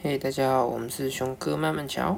[0.00, 2.16] 嘿，大家好，我们是熊哥慢慢瞧。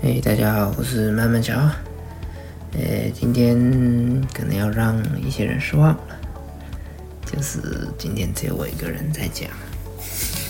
[0.00, 1.54] 嘿，大家好，我是慢慢瞧。
[2.72, 3.58] 呃，今天
[4.32, 6.16] 可能要让一些人失望了，
[7.26, 9.50] 就是今天只有我一个人在讲，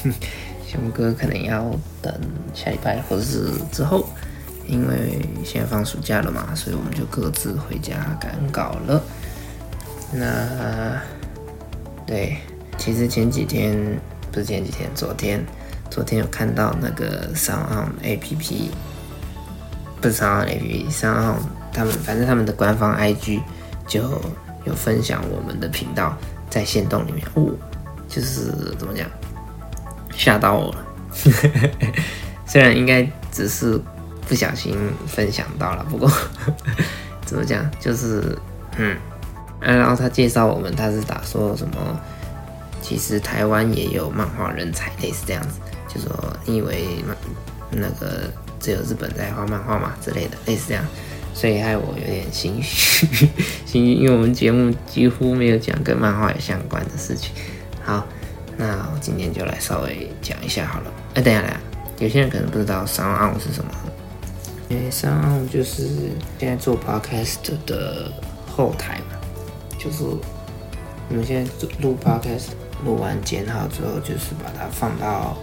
[0.68, 1.70] 熊哥可能要
[2.02, 2.14] 等
[2.52, 4.06] 下礼拜或者是之后，
[4.66, 9.02] 因为现在放暑假了嘛，所以我们就各自回家赶稿了。
[10.12, 11.00] 那，
[12.06, 12.36] 对。
[12.84, 13.74] 其实前几天
[14.30, 15.42] 不是前几天，昨天
[15.88, 18.70] 昨天有看到那个商岸 A P P，
[20.02, 21.34] 不是商岸 A P P，商岸
[21.72, 23.40] 他们反正他们的官方 I G
[23.86, 24.02] 就
[24.66, 26.14] 有分享我们的频道
[26.50, 27.54] 在线洞里面，哦，
[28.06, 29.08] 就是怎么讲，
[30.14, 30.86] 吓到我了。
[32.44, 33.80] 虽然应该只是
[34.28, 36.12] 不小心分享到了，不过
[37.24, 38.38] 怎么讲，就是
[38.76, 38.94] 嗯，
[39.58, 41.76] 然后他介绍我们，他是打说什么。
[42.84, 47.02] 其实台湾也有漫画人才，类似这样子，就说你以为
[47.70, 50.84] 那个只有日本在画漫画嘛之类的，类似这样，
[51.32, 53.06] 所以害我有点心虚，
[53.64, 57.32] 心虚，因为我们节目几乎没有讲跟漫画有相关的事情。
[57.82, 58.06] 好，
[58.58, 60.92] 那我今天就来稍微讲一下好了。
[61.14, 61.58] 哎，等下来，
[61.98, 63.70] 有些人可能不知道三奥是什么，
[64.68, 65.88] 因为三奥就是
[66.38, 68.12] 现在做 podcast 的
[68.46, 69.16] 后台嘛，
[69.78, 71.50] 就是我们现在
[71.80, 72.48] 录 podcast。
[72.84, 75.36] 录完剪好之后，就是把它放到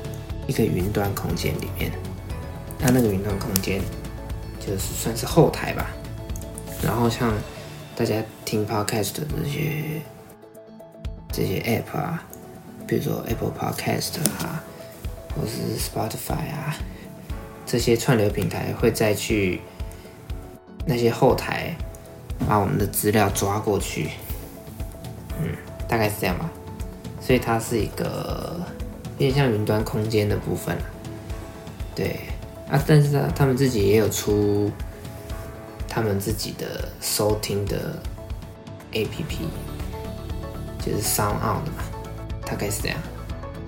[0.47, 1.92] 一个云端空间里面。
[2.80, 3.81] 那那个云端空间
[4.59, 5.89] 就是算是后台吧。
[6.84, 7.34] 然后像
[7.95, 10.02] 大家听 podcast 的这些
[11.31, 12.23] 这些 app 啊，
[12.88, 14.64] 比如说 Apple Podcast 啊，
[15.36, 16.75] 或是 Spotify 啊，
[17.66, 19.62] 这些串流平台会再去
[20.86, 21.75] 那些后台
[22.47, 24.09] 把我们的资料抓过去。
[25.39, 25.56] 嗯，
[25.88, 26.50] 大概是这样吧。
[27.22, 28.59] 所以它是一个
[29.17, 30.75] 有点像云端空间的部分
[31.95, 32.19] 对。
[32.69, 34.72] 啊，但是呢，他们自己也有出
[35.90, 38.01] 他们自己的收听的
[38.94, 39.40] A P P，
[40.79, 41.84] 就是 Sound On 的嘛，
[42.45, 42.97] 大概是这样。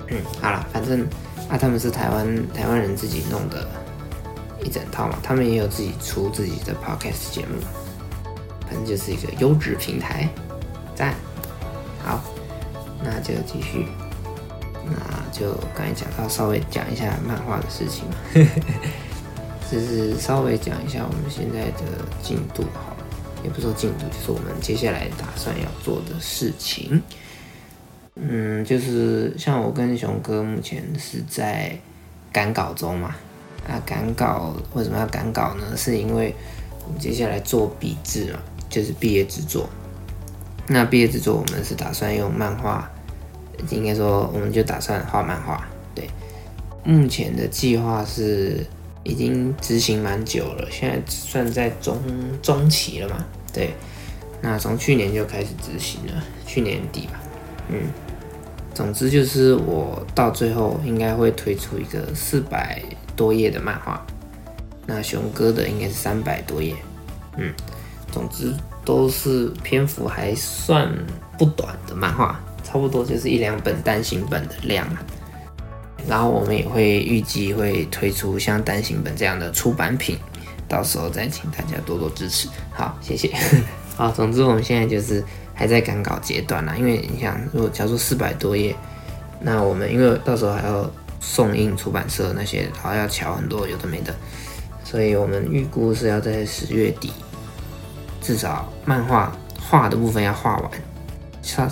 [0.08, 1.02] 嗯，好了，反正
[1.50, 3.68] 啊，他们是台湾台湾人自己弄的
[4.64, 7.60] 一整套嘛，他们也有自己出自己的 Podcast 节目，
[8.62, 10.30] 反正就是一个优质平台，
[10.96, 11.14] 赞，
[12.06, 12.24] 好。
[13.04, 13.86] 那就继续，
[14.86, 14.94] 那
[15.38, 18.16] 就刚才讲到，稍微讲一下漫画的事情嘛，
[19.70, 22.96] 就是稍微讲一下我们现在的进度好，
[23.44, 27.02] 也不说进度，就是我们接下来打算要做的事情。
[28.16, 31.76] 嗯，就是像我跟熊哥目前是在
[32.32, 33.16] 赶稿中嘛，
[33.68, 35.76] 啊，赶稿为什么要赶稿呢？
[35.76, 36.34] 是因为
[36.86, 38.40] 我们接下来做笔制嘛，
[38.70, 39.68] 就是毕业制作。
[40.68, 42.90] 那毕业制作我们是打算用漫画。
[43.70, 45.66] 应该说，我们就打算画漫画。
[45.96, 46.10] 对，
[46.84, 48.66] 目前的计划是
[49.04, 51.98] 已经执行蛮久了，现在算在中
[52.42, 53.26] 中期了嘛？
[53.54, 53.74] 对，
[54.42, 57.22] 那从去年就开始执行了，去年底吧。
[57.70, 57.88] 嗯，
[58.74, 62.82] 总之就是我到最后应该会推出一个四百
[63.16, 64.06] 多页的漫画，
[64.86, 66.76] 那熊哥的应该是三百多页。
[67.38, 67.54] 嗯，
[68.12, 68.54] 总之
[68.84, 70.92] 都是篇幅还算
[71.38, 72.40] 不短的漫画。
[72.74, 74.88] 差不多就是一两本单行本的量，
[76.08, 80.18] 然后我们也会预计会推出像单行本这样的出版品，
[80.68, 82.50] 到时候再请大家多多支持。
[82.72, 83.32] 好，谢谢。
[83.96, 85.24] 好，总之我们现在就是
[85.54, 88.76] 还在赶稿阶段啦，因为你想，如果假如四百多页，
[89.40, 90.90] 那我们因为到时候还要
[91.20, 94.12] 送印出版社那些，然后要敲很多有的没的，
[94.84, 97.14] 所以我们预估是要在十月底，
[98.20, 99.32] 至少漫画
[99.62, 100.72] 画的部分要画完，
[101.44, 101.70] 差。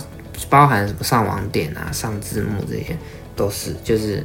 [0.48, 2.96] 包含什么上网点啊、上字幕这些，
[3.34, 4.24] 都是就是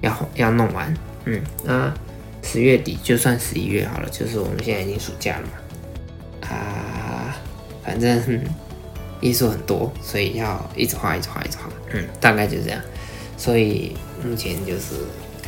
[0.00, 0.94] 要要弄完。
[1.24, 1.92] 嗯，那
[2.42, 6.48] 十月底就算十一月好了，就是我们现在已经暑假了嘛。
[6.48, 7.36] 啊，
[7.84, 8.22] 反正
[9.20, 11.68] 艺术很多，所以要一直画、一直画、一直画。
[11.92, 12.80] 嗯，大概就这样。
[13.36, 14.94] 所以目前就是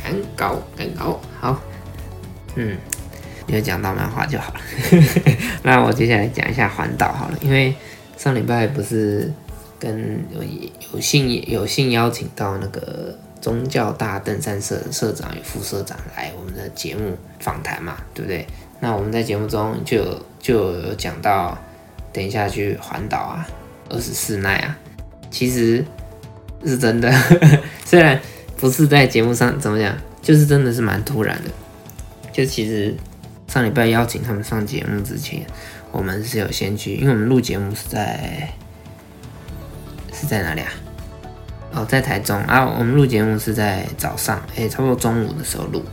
[0.03, 1.19] 赶稿、赶稿。
[1.39, 1.59] 好，
[2.55, 2.77] 嗯，
[3.47, 4.59] 有讲到漫画就好了。
[5.63, 7.73] 那我接下来讲一下环岛好了，因为
[8.15, 9.33] 上礼拜不是。
[9.83, 10.41] 跟有
[10.93, 18.47] 有幸有幸邀请到那个宗教大登山社社长与副社长来我们的节目访谈嘛，对不对？
[18.79, 21.57] 那我们在节目中就就有讲到，
[22.13, 23.45] 等一下去环岛啊，
[23.89, 24.79] 二十四耐啊，
[25.29, 25.83] 其实
[26.65, 27.11] 是真的，
[27.83, 28.17] 虽然
[28.55, 31.51] 不是在节目上怎么讲，就是真的是蛮突然的。
[32.31, 32.95] 就其实
[33.49, 35.45] 上礼拜邀请他们上节目之前，
[35.91, 38.49] 我们是有先去，因为我们录节目是在。
[40.25, 40.67] 在哪里啊？
[41.73, 42.65] 哦，在台中啊。
[42.65, 45.83] 我们录节目是在早上，哎，差不多中午的时候录。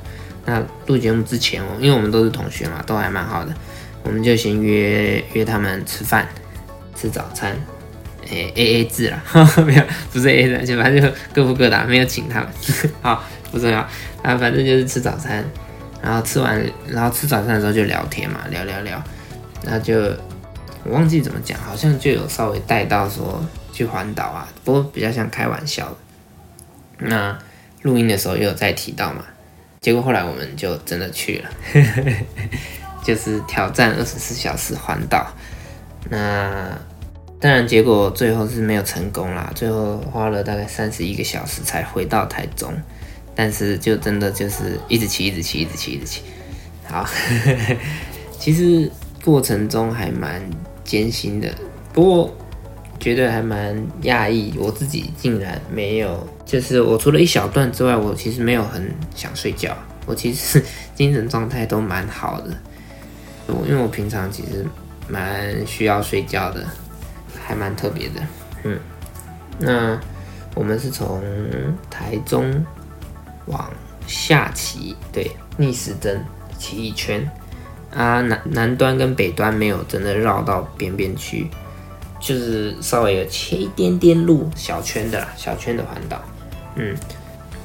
[0.46, 3.54] 那录节目之前我，因为我们都是同学嘛，都还蛮好的，
[4.02, 6.26] 我们就先约约他们吃饭，
[6.96, 7.54] 吃早餐，
[8.24, 9.22] 哎，A A 制啦，
[9.64, 9.82] 没有，
[10.12, 12.48] 不是 A A 制，就反正就各付各的，没有请他们。
[13.02, 13.22] 好，
[13.52, 13.78] 不重要
[14.22, 15.44] 啊，反正就是吃早餐，
[16.02, 19.02] 然后吃完，然后吃早餐的时候就聊天嘛，聊聊聊，
[19.62, 20.00] 然后就
[20.84, 23.44] 我忘记怎么讲，好像就有稍微带到说
[23.80, 25.96] 去环岛啊，不过比较像开玩笑。
[26.98, 27.38] 那
[27.80, 29.24] 录音的时候又有再提到嘛。
[29.80, 31.50] 结果后来我们就真的去了，
[33.02, 35.26] 就是挑战二十四小时环岛。
[36.10, 36.78] 那
[37.40, 42.70] 当然结果最后是没有成功啦，最后花了大概三十一个小时才回到台中。
[43.34, 46.20] 但是就真的就是一直骑，一直骑，一直骑，一直骑。
[46.86, 47.08] 好，
[48.38, 48.92] 其实
[49.24, 50.42] 过程中还蛮
[50.84, 51.50] 艰辛的，
[51.94, 52.36] 不过。
[53.00, 59.74] 觉得还蛮讶异，我自己竟然没有，就是我除了一小段之外，我其实没有很想睡觉，
[60.04, 60.62] 我其实
[60.94, 62.54] 精神状态都蛮好的。
[63.46, 64.66] 我因为我平常其实
[65.08, 66.64] 蛮需要睡觉的，
[67.42, 68.20] 还蛮特别的。
[68.64, 68.78] 嗯，
[69.58, 69.98] 那
[70.54, 71.22] 我们是从
[71.88, 72.64] 台中
[73.46, 73.68] 往
[74.06, 76.22] 下骑，对，逆时针
[76.58, 77.26] 骑一圈
[77.94, 81.48] 啊，南南端跟北端没有真的绕到边边去。
[82.20, 86.22] 就是稍微有切一点点路，小圈的啦，小圈的环岛。
[86.76, 86.94] 嗯，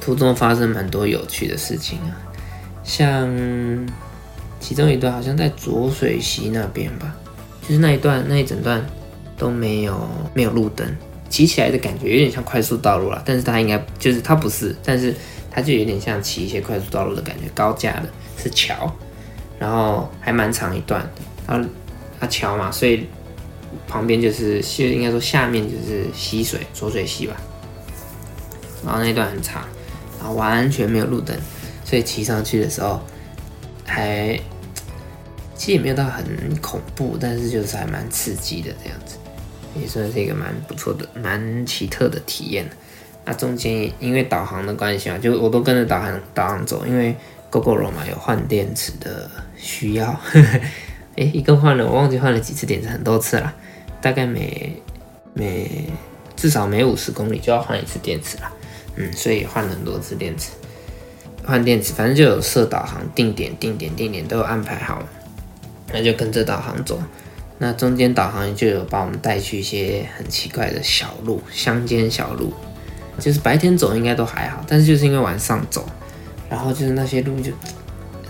[0.00, 2.16] 途中发生蛮多有趣的事情啊，
[2.82, 3.28] 像
[4.58, 7.14] 其中一段好像在浊水溪那边吧，
[7.62, 8.84] 就是那一段那一整段
[9.36, 10.86] 都没有没有路灯，
[11.28, 15.14] 骑起来的感觉有点像快速道路了，但是它应该就是它不是，但是
[15.50, 18.08] 它就有点像骑一些快速道路的感觉，高架的
[18.42, 18.90] 是桥，
[19.58, 21.08] 然后还蛮长一段，
[21.46, 21.62] 它
[22.18, 23.06] 它桥嘛，所以。
[23.86, 27.36] 旁边就是溪，应该说下面就是溪水，浊水溪吧。
[28.84, 29.64] 然后那段很长，
[30.18, 31.36] 然后完全没有路灯，
[31.84, 33.00] 所以骑上去的时候
[33.84, 34.38] 还
[35.56, 36.24] 其实也没有到很
[36.60, 39.16] 恐怖，但是就是还蛮刺激的这样子，
[39.80, 42.68] 也算是一个蛮不错的、蛮奇特的体验。
[43.24, 47.16] 那中间因为导航的关系嘛，就我都跟着导航导航走，因为
[47.50, 50.14] GoGoRo 嘛有换电池的需要。
[51.16, 53.52] 哎，一共换了，我忘记换了几次电池，很多次了。
[54.06, 54.72] 大概每
[55.34, 55.88] 每
[56.36, 58.52] 至少每五十公里就要换一次电池了，
[58.94, 60.52] 嗯，所以换了很多次电池，
[61.44, 65.02] 换电池，反正就有设导航定点、定点、定点都有安排好，
[65.92, 67.02] 那就跟着导航走。
[67.58, 72.52] 那中间导航就有把我们带去一些很奇怪的小路、乡间小路，
[73.18, 75.84] 就是白天走应该都还好，但是就是因为晚上走，
[76.48, 77.50] 然后就是那些路就。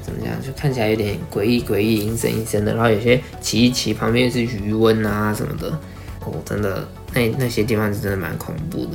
[0.07, 0.41] 怎么讲？
[0.41, 2.73] 就看起来有点诡异、诡异、阴森、阴森的。
[2.73, 5.69] 然后有些骑一骑，旁边是余温啊什么的。
[6.21, 8.93] 哦，真的，那那些地方是真的蛮恐怖的。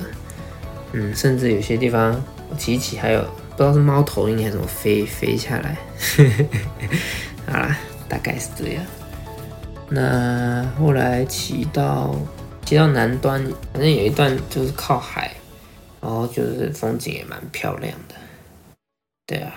[0.93, 5.77] 嗯，甚至有些地方我骑一骑，还有不知道是猫头鹰还是什么飞飞下来。
[7.45, 8.83] 好啦，大概是这样。
[9.89, 12.15] 那后来骑到
[12.63, 13.43] 骑到南端，
[13.73, 15.33] 反正有一段就是靠海，
[15.99, 18.15] 然后就是风景也蛮漂亮的。
[19.27, 19.53] 对啊。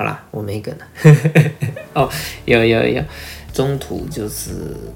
[0.00, 0.86] 好啦，我没梗了。
[1.92, 2.08] 哦，
[2.46, 3.04] 有有有，
[3.52, 4.50] 中途就是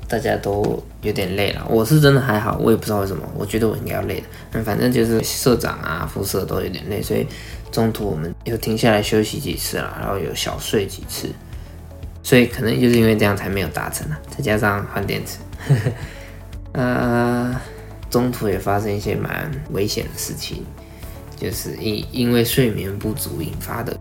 [0.08, 1.62] 大家都有点累了。
[1.68, 4.26] 我是真的还好，我也不知道为什么，我觉得我应该要累的。
[4.52, 7.26] 嗯，反正就是社长啊、副社都有点累，所以
[7.70, 11.28] 中途我们又停下来休息几次了，然后有小睡几次。
[12.22, 15.36] 所以可能就是因为这样才没有达成啊，再加上换电池。
[16.72, 17.54] 呃，
[18.08, 20.64] 中途也发生一些蛮危险的事情，
[21.36, 23.94] 就是因因为睡眠不足引发的。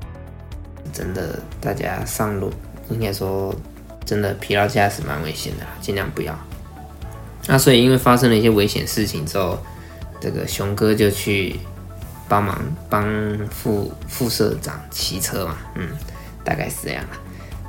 [0.94, 2.54] 真的，大家上路
[2.90, 3.54] 应该说，
[4.06, 6.38] 真的疲劳驾驶蛮危险的，尽量不要。
[7.48, 9.58] 那所以因为发生了一些危险事情之后，
[10.22, 11.60] 这个熊哥就去
[12.30, 12.58] 帮忙
[12.90, 13.06] 帮
[13.50, 15.90] 副副社长骑车嘛，嗯，
[16.44, 17.04] 大概是这样。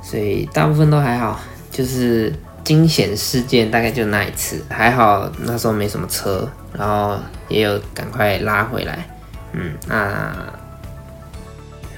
[0.01, 1.41] 所以大部分都还好，
[1.71, 2.31] 就是
[2.63, 9.05] 惊险事件大概就那一次，还好那时候没什么车，然后也有赶快拉回来，
[9.51, 10.31] 嗯，那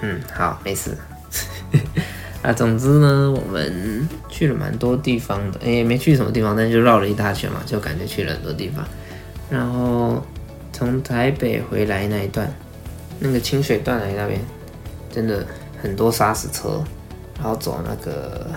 [0.01, 0.98] 嗯好，没事。
[2.43, 8.86] 啊总之呢，我们去了蛮多地方的，哎，没去什么地方，但就绕了一大圈嘛，就感觉去了很多地方。
[9.50, 10.24] 然后
[10.71, 12.50] 从台北回来那一段，
[13.19, 14.39] 那个清水断崖那边，
[15.12, 15.45] 真的
[15.81, 16.83] 很多沙石车，
[17.36, 18.47] 然后走那个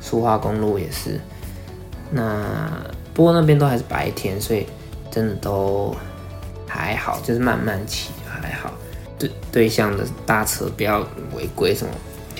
[0.00, 1.18] 苏花公路也是。
[2.10, 2.70] 那
[3.12, 4.66] 不过那边都还是白天，所以
[5.10, 5.94] 真的都
[6.66, 8.72] 还好，就是慢慢骑还好。
[9.18, 11.00] 对对象的大车不要
[11.34, 11.92] 违规什么。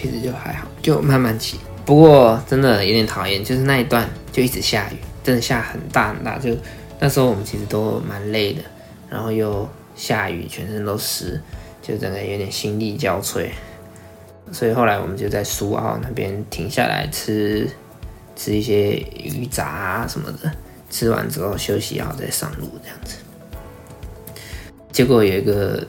[0.04, 1.58] 其实就还好，就慢慢骑。
[1.86, 6.38] 不过真的有点讨厌，就是那一段就一直下雨，真的下很大很大。
[6.38, 6.54] 就
[7.00, 8.60] 那时候我们其实都蛮累的，
[9.08, 11.40] 然后又下雨，全身都湿，
[11.80, 13.48] 就整个有点心力交瘁。
[14.52, 17.66] 所以后来我们就在苏澳那边停下来吃
[18.36, 20.52] 吃一些鱼杂啊什么的，
[20.90, 23.16] 吃完之后休息好再上路这样子。
[24.92, 25.82] 结果有一个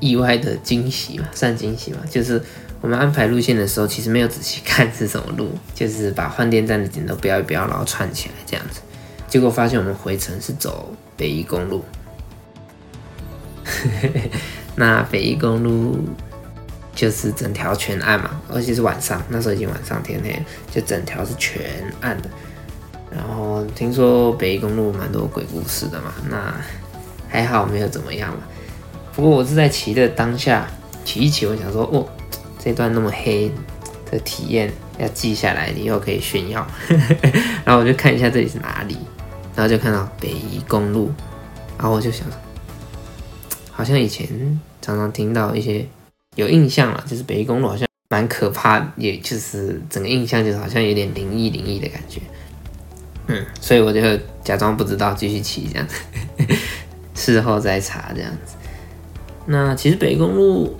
[0.00, 2.42] 意外的惊喜嘛，算惊喜嘛，就是
[2.80, 8.80] 我们安排路线的时候，其实没有仔细看是什么路， 就是把换电站的点都标一标，然后串起来这样子。
[9.28, 11.84] 结果发现我们回程是走北宜公路，
[14.74, 15.98] 那北宜公路
[16.94, 21.62] 就是整条全暗嘛，而且是晚上，那时候已经晚上天黑，就整条是全
[22.00, 22.28] 暗的。
[23.10, 26.54] 然后听说北宜公路蛮多鬼故事的嘛，那。
[27.32, 28.38] 还好没有怎么样嘛，
[29.14, 30.66] 不过我是在骑的当下
[31.04, 32.04] 骑一骑，我想说，哦，
[32.62, 33.50] 这段那么黑
[34.10, 36.66] 的体验要记下来，以后可以炫耀。
[37.64, 38.96] 然后我就看一下这里是哪里，
[39.56, 41.10] 然后就看到北宜公路，
[41.78, 42.26] 然后我就想，
[43.70, 44.28] 好像以前
[44.82, 45.86] 常常听到一些
[46.36, 52.20] 有印象了，就是北宜公路好像蛮可怕，也就是整个印象就是好像有点灵异灵异的感觉。
[53.28, 54.00] 嗯，所以我就
[54.44, 55.94] 假装不知道，继续骑这样子。
[57.14, 58.56] 事后再查这样子，
[59.46, 60.74] 那其实北公路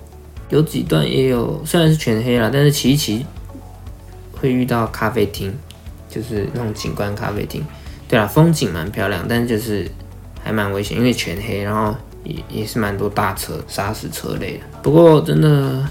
[0.51, 3.25] 有几段也有，虽然是全黑啦，但是骑一骑
[4.33, 5.51] 会遇到咖啡厅，
[6.09, 7.65] 就是那种景观咖啡厅。
[8.07, 9.89] 对啊，风景蛮漂亮，但是就是
[10.43, 14.59] 还蛮危险，因为全黑，然后也也是蛮多大车、砂石车类的。
[14.83, 15.87] 不过真的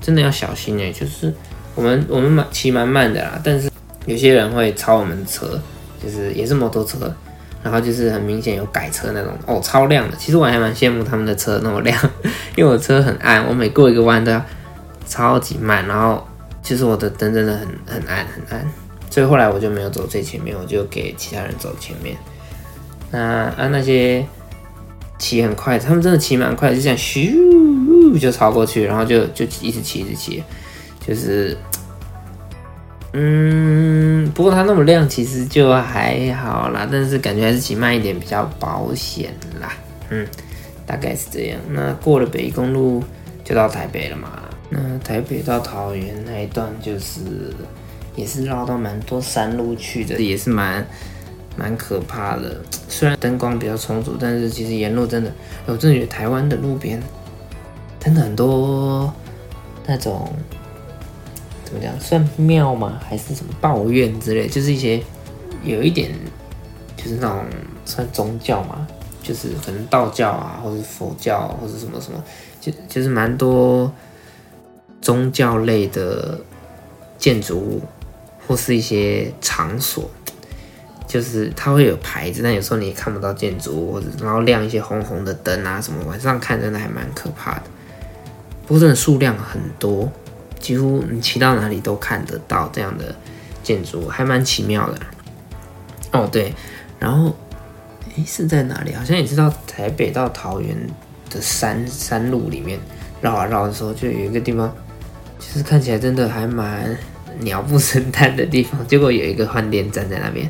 [0.00, 1.34] 真的要小心哎，就是
[1.74, 3.68] 我们我们蛮骑蛮慢的啦，但是
[4.06, 5.60] 有些人会超我们车，
[6.00, 7.12] 就是也是摩托车。
[7.66, 10.16] 然后就是很明显有改车那种哦，超亮的。
[10.16, 12.00] 其实我还蛮羡慕他们的车那么亮，
[12.54, 14.40] 因为我车很暗，我每过一个弯都要
[15.08, 15.84] 超级慢。
[15.88, 16.24] 然后
[16.62, 18.64] 其实我的灯真的很很暗很暗，
[19.10, 22.16] 所以后来我就没有走最前面，我就给其他人走前面。
[23.10, 24.24] 那啊那些
[25.18, 30.40] 骑很快，他们真的骑蛮快，就这样咻就超过去，然后就就一直骑一直骑，
[31.04, 31.56] 就是。
[33.18, 36.86] 嗯，不过它那么亮，其实就还好啦。
[36.92, 39.72] 但是感觉还是骑慢一点比较保险啦。
[40.10, 40.26] 嗯，
[40.84, 41.58] 大概是这样。
[41.70, 43.02] 那过了北公路
[43.42, 44.42] 就到台北了嘛。
[44.68, 47.20] 那台北到桃园那一段就是
[48.16, 50.86] 也是绕到蛮多山路去的，也是蛮
[51.56, 52.60] 蛮可怕的。
[52.86, 55.32] 虽然灯光比较充足，但是其实沿路真的，
[55.64, 57.02] 我真的觉得台湾的路边
[57.98, 59.10] 真的很多
[59.86, 60.30] 那种。
[61.66, 61.92] 怎么讲？
[62.00, 63.00] 算庙吗？
[63.06, 64.46] 还是什么抱怨之类？
[64.46, 65.02] 就是一些
[65.64, 66.10] 有一点，
[66.96, 67.44] 就是那种
[67.84, 68.86] 算宗教嘛，
[69.20, 72.22] 就是可能道教啊，或者佛教，或者什么什么，
[72.60, 73.92] 就就是蛮多
[75.02, 76.38] 宗教类的
[77.18, 77.82] 建筑物，
[78.46, 80.08] 或是一些场所，
[81.04, 87.62] 就是它会有牌子，但有时候你也看不到建筑物，或者然后亮一些红红的灯啊什么，晚上看真的还蛮可怕的。
[88.66, 90.08] 不过真的数量很多。
[90.58, 93.14] 几乎你骑到哪里都看得到这样的
[93.62, 94.98] 建筑，还蛮奇妙的。
[96.12, 96.52] 哦，对，
[96.98, 97.34] 然后
[98.16, 98.94] 诶是在哪里？
[98.94, 100.76] 好像也是到台北到桃园
[101.30, 102.78] 的山山路里面
[103.20, 104.72] 绕啊绕的时候，就有一个地方，
[105.38, 106.96] 就是看起来真的还蛮
[107.40, 108.86] 鸟不生蛋的地方。
[108.86, 110.48] 结果有一个换电站在那边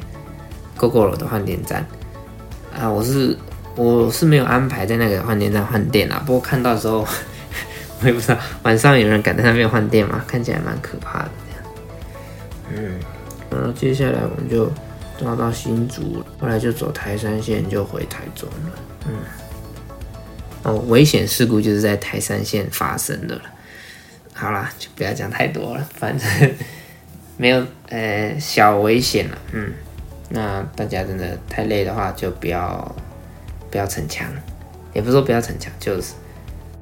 [0.78, 1.84] ，GoGo 的换电站
[2.78, 3.36] 啊，我是
[3.74, 7.06] 我是没有安排在那个换电站换电啊，不过看到的时候。
[8.02, 10.22] 我也不知道晚上有人敢在那边换电吗？
[10.28, 11.30] 看起来蛮可怕的。
[12.70, 13.00] 嗯，
[13.50, 14.70] 然后接下来我们就
[15.18, 18.78] 抓到新竹，后来就走台山线就回台中了。
[19.08, 19.14] 嗯，
[20.64, 23.42] 哦，危险事故就是在台山线发生的了。
[24.34, 26.28] 好啦，就不要讲太多了，反正
[27.38, 29.38] 没有呃小危险了。
[29.52, 29.72] 嗯，
[30.28, 32.94] 那大家真的太累的话，就不要
[33.70, 34.28] 不要逞强，
[34.92, 36.12] 也不是说不要逞强，就是。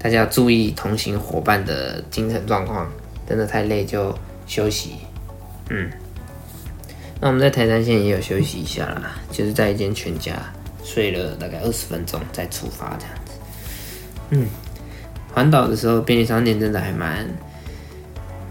[0.05, 2.93] 大家要注意同行伙伴的精神状况，
[3.27, 4.15] 真的太累就
[4.47, 4.97] 休息。
[5.71, 5.91] 嗯，
[7.23, 10.35] 那我们在台山县也有休息一下啦，就是在一间全家
[10.85, 13.33] 睡了大概二十分钟再出发这样子。
[14.29, 14.47] 嗯，
[15.33, 17.27] 环岛的时候便利商店真的还蛮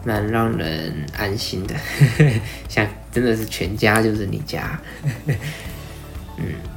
[0.03, 1.75] 蛮让人安心的，
[2.67, 4.81] 像真的是全家就是你家。
[6.37, 6.72] 嗯。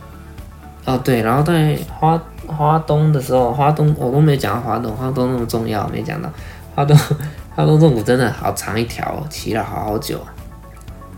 [0.87, 6.33] 哦对，然后在花花东的时候，花东我都没讲到花东，花东那么重要没讲到，
[6.75, 6.97] 花东
[7.55, 10.33] 花东纵谷真的好长一条，骑了好好久啊。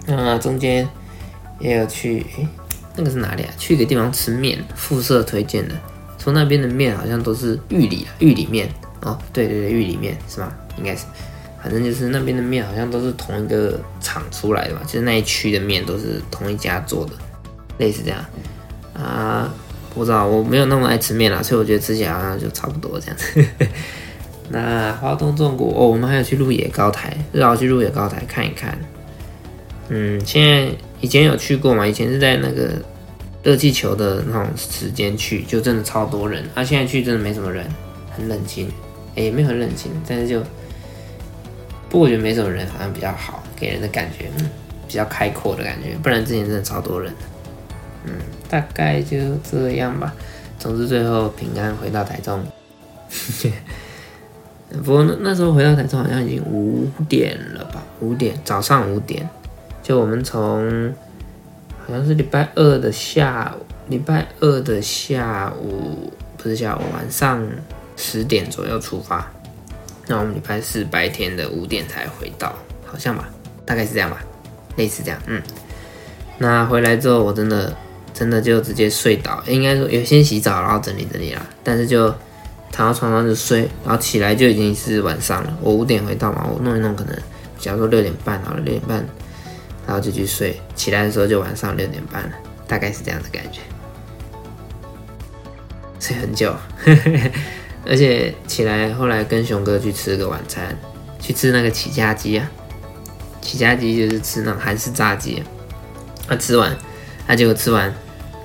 [0.07, 0.89] 那中间
[1.61, 2.49] 也有去，诶，
[2.97, 3.51] 那个是哪里啊？
[3.59, 5.75] 去一个地方吃面，附设推荐的，
[6.17, 8.67] 说那边的面好像都是玉里玉里面
[9.03, 10.51] 哦，对对对，玉里面是吗？
[10.79, 11.05] 应该是，
[11.63, 17.13] 反正就是那边的面好像都是同一个厂出来的吧，就是那一区的面都是同一家做的，
[17.77, 18.25] 类似这样。
[18.99, 19.53] 啊，
[19.95, 23.45] 不知道我没有那么爱吃面啦，所以我觉得吃起来好像就差不多这样子。
[24.51, 28.79] 那华东纵谷哦，我们还有去鹿野高台，日好去鹿野高台看一看。
[29.89, 31.87] 嗯，现在以前有去过嘛？
[31.87, 32.71] 以前是在那个
[33.43, 36.45] 热气球的那种时间去，就真的超多人。
[36.55, 37.67] 啊，现在去真的没什么人，
[38.11, 38.71] 很冷清。
[39.17, 40.41] 哎，没有很冷清，但是就，
[41.89, 44.49] 不过我觉得没什么人好像比较好，给人的感觉嗯
[44.87, 45.97] 比较开阔的感觉。
[46.03, 47.13] 不然之前真的超多人。
[48.49, 49.17] 大概就
[49.51, 50.15] 这样吧。
[50.59, 52.45] 总之最后平安回到台中。
[54.85, 57.83] 不过那那时候回到台中好像已经五点了吧？
[58.01, 59.29] 五点，早上五点。
[59.83, 60.95] 就我们从
[61.87, 67.43] 好像是礼拜二的下午，礼拜二的下午不是下午，晚上
[67.97, 69.27] 十点左右出发。
[70.07, 73.31] 那我们礼拜四白天的五点才回到，好像吧？
[73.65, 74.19] 大概是这样吧，
[74.77, 75.19] 类似这样。
[75.27, 75.43] 嗯，
[76.37, 77.75] 那回来之后我真的
[78.19, 82.13] 真的就直接睡倒，应该说有先洗澡，然后整理整理啦，但是就。
[82.71, 85.59] 躺到床上就睡，然后起来就已经是晚上了。
[85.63, 87.19] 我五点回到嘛，我弄一弄，可能
[87.59, 89.05] 假如说六点半好了，六点半，
[89.87, 90.61] 然后就去睡。
[90.77, 92.31] 起来的时候就晚上六点半了，
[92.69, 93.61] 大概是这样的感觉。
[95.99, 96.55] 睡很久，
[97.87, 100.79] 而且起来后来跟熊哥去吃个晚餐，
[101.19, 102.49] 去吃那个起家鸡啊，
[103.41, 105.43] 起家鸡就是吃那种韩式炸鸡啊。
[106.29, 106.77] 他吃完，
[107.27, 107.93] 他结果吃完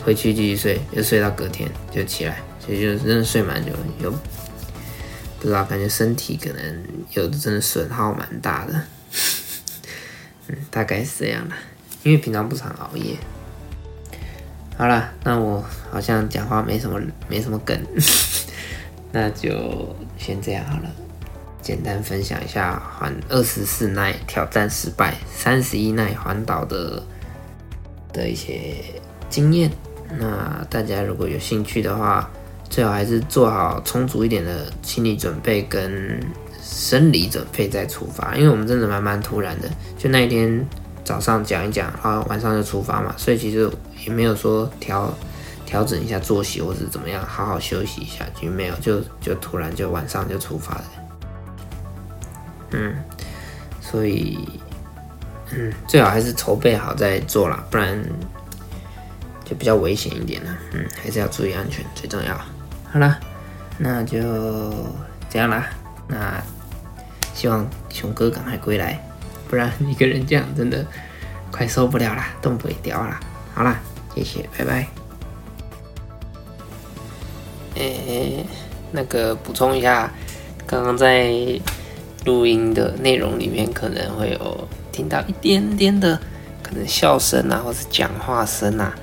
[0.03, 2.41] 回去继续睡，又睡到隔天就起来。
[2.59, 4.17] 所以就真的睡蛮久，有不
[5.47, 8.81] 知道感觉身体可能有的真的损耗蛮大的，
[10.47, 11.55] 嗯，大概是这样的。
[12.03, 13.17] 因为平常不常熬夜。
[14.77, 17.77] 好了，那我好像讲话没什么没什么梗，
[19.11, 20.89] 那就先这样好了。
[21.61, 27.03] 简单分享一下环二十四耐挑战失败，三十一耐环岛的
[28.11, 28.75] 的一些
[29.29, 29.69] 经验。
[30.19, 32.29] 那大家如果有兴趣的话，
[32.69, 36.19] 最好还是做好充足一点的心理准备跟
[36.61, 40.65] 生理准备再出发，因为我们真的蛮蛮突然的，就那一天
[41.03, 43.69] 早上讲一讲，然后晚上就出发嘛，所以其实
[44.05, 45.13] 也没有说调
[45.65, 50.85] 调整一下作息或者怎么样，好好休息一下就没有，就就突然就晚上就出发了。
[52.71, 52.95] 嗯，
[53.81, 54.47] 所以
[55.51, 58.03] 嗯，最好还是筹备好再做啦，不然
[59.53, 60.57] 比较危险一点了。
[60.71, 62.35] 嗯，还是要注意安全最重要。
[62.91, 63.19] 好了，
[63.77, 64.19] 那就
[65.29, 65.67] 这样啦。
[66.07, 66.41] 那
[67.33, 68.99] 希望熊哥赶快归来，
[69.49, 70.85] 不然一个人这样真的
[71.51, 73.19] 快受不了了，动不了了。
[73.53, 73.77] 好啦，
[74.15, 74.87] 谢谢，拜拜。
[77.75, 78.45] 诶，
[78.91, 80.11] 那个补充一下，
[80.67, 81.33] 刚刚在
[82.25, 86.19] 录音的内容里面可能会有听到一点点的
[86.61, 88.93] 可能笑声啊，或是讲话声啊，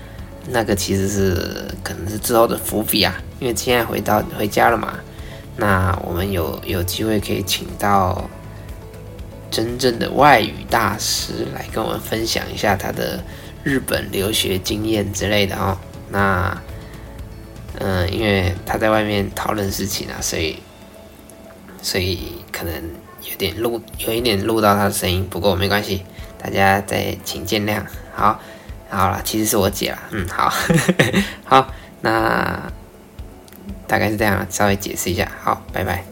[0.49, 3.15] 那个其实是可能是之后的伏笔啊。
[3.39, 4.99] 因为现在回到回家了嘛，
[5.57, 8.29] 那我们有有机会可以请到
[9.51, 13.23] 真正的外语大师来跟我们分享一下他的
[13.65, 15.77] 日本留学经验之类的哦。
[16.11, 16.57] 那
[17.79, 20.59] 嗯，因为他在外面讨论事情啊，所以
[21.81, 22.75] 所以可能
[23.23, 26.03] 有点录有一点录到他的声音，不过没关系，
[26.37, 27.83] 大家再请见谅。
[28.15, 28.39] 好，
[28.91, 29.99] 好了，其实是我姐了。
[30.11, 30.53] 嗯，好，
[31.45, 31.73] 好，
[32.03, 32.61] 那。
[33.87, 35.29] 大概是这样，稍微解释一下。
[35.43, 36.05] 好，拜拜。